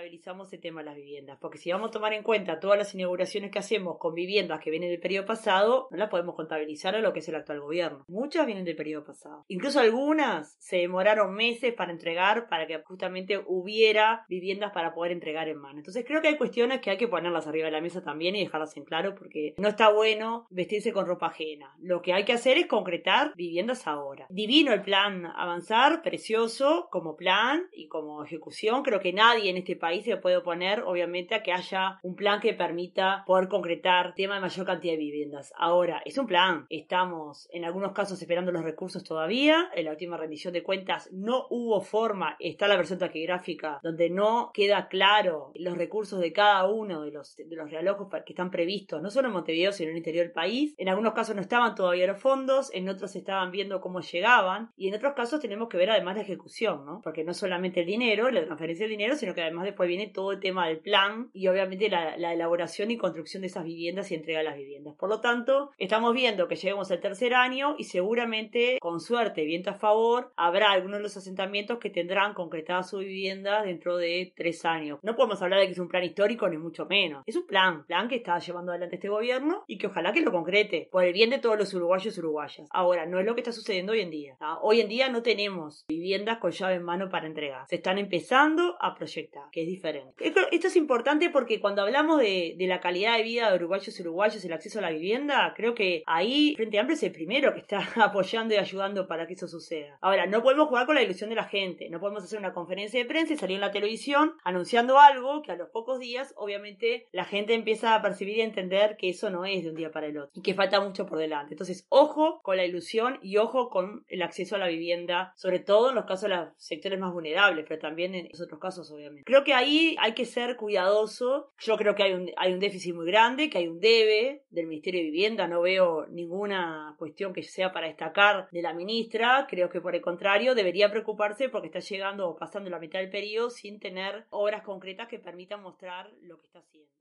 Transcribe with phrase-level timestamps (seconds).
[0.00, 1.38] ¿Cómo contabilizamos el tema de las viviendas?
[1.38, 4.70] Porque si vamos a tomar en cuenta todas las inauguraciones que hacemos con viviendas que
[4.70, 8.06] vienen del periodo pasado, no las podemos contabilizar a lo que es el actual gobierno.
[8.08, 9.44] Muchas vienen del periodo pasado.
[9.48, 15.50] Incluso algunas se demoraron meses para entregar para que justamente hubiera viviendas para poder entregar
[15.50, 15.80] en mano.
[15.80, 18.44] Entonces creo que hay cuestiones que hay que ponerlas arriba de la mesa también y
[18.44, 21.76] dejarlas en claro porque no está bueno vestirse con ropa ajena.
[21.78, 24.26] Lo que hay que hacer es concretar viviendas ahora.
[24.30, 28.82] Divino el plan avanzar, precioso como plan y como ejecución.
[28.82, 32.40] Creo que nadie en este país se puede oponer, obviamente, a que haya un plan
[32.40, 35.52] que permita poder concretar tema de mayor cantidad de viviendas.
[35.56, 36.66] Ahora, es un plan.
[36.70, 39.70] Estamos en algunos casos esperando los recursos todavía.
[39.74, 42.36] En la última rendición de cuentas no hubo forma.
[42.38, 47.36] Está la versión taquigráfica donde no queda claro los recursos de cada uno de los,
[47.36, 50.32] de los realojos que están previstos, no solo en Montevideo, sino en el interior del
[50.32, 50.74] país.
[50.78, 54.88] En algunos casos no estaban todavía los fondos, en otros estaban viendo cómo llegaban y
[54.88, 57.00] en otros casos tenemos que ver además la ejecución, ¿no?
[57.02, 60.32] Porque no solamente el dinero, la transferencia del dinero, sino que además después viene todo
[60.32, 64.14] el tema del plan y obviamente la, la elaboración y construcción de esas viviendas y
[64.14, 64.94] entrega de las viviendas.
[64.96, 69.70] Por lo tanto, estamos viendo que lleguemos al tercer año y seguramente, con suerte, viento
[69.70, 74.66] a favor, habrá algunos de los asentamientos que tendrán concretadas sus viviendas dentro de tres
[74.66, 74.98] años.
[75.02, 77.22] No podemos hablar de que es un plan histórico, ni mucho menos.
[77.24, 80.30] Es un plan, plan que está llevando adelante este gobierno y que ojalá que lo
[80.30, 82.68] concrete por el bien de todos los uruguayos y uruguayas.
[82.70, 84.36] Ahora, no es lo que está sucediendo hoy en día.
[84.60, 87.64] Hoy en día no tenemos viviendas con llave en mano para entregar.
[87.66, 90.26] Se están empezando a proyectar, que es diferente.
[90.26, 94.02] Esto, es importante porque cuando hablamos de, de, la calidad de vida de uruguayos y
[94.02, 97.60] uruguayos, el acceso a la vivienda, creo que ahí Frente Amplio es el primero que
[97.60, 99.98] está apoyando y ayudando para que eso suceda.
[100.00, 101.88] Ahora, no podemos jugar con la ilusión de la gente.
[101.90, 105.52] No podemos hacer una conferencia de prensa y salir en la televisión anunciando algo que
[105.52, 109.30] a los pocos días, obviamente, la gente empieza a percibir y a entender que eso
[109.30, 111.54] no es de un día para el otro y que falta mucho por delante.
[111.54, 115.90] Entonces, ojo con la ilusión y ojo con el acceso a la vivienda, sobre todo
[115.90, 119.24] en los casos de los sectores más vulnerables, pero también en otros casos, obviamente.
[119.24, 121.52] Creo que ahí hay que ser cuidadoso.
[121.58, 124.66] Yo creo que hay un, hay un déficit muy grande, que hay un debe del
[124.66, 125.46] Ministerio de Vivienda.
[125.46, 129.46] No veo ninguna cuestión que sea para destacar de la ministra.
[129.48, 133.10] Creo que por el contrario debería preocuparse porque está llegando o pasando la mitad del
[133.10, 136.99] periodo sin tener obras concretas que permitan mostrar lo que está haciendo.